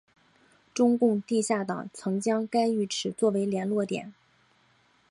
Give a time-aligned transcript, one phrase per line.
[0.73, 4.15] 中共地下党曾将该浴池作为联络点。